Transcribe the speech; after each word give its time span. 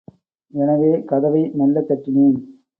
எனவே, 0.53 1.03
கதவை 1.03 1.51
மெல்லத் 1.53 1.87
தட்டினேன். 1.87 2.39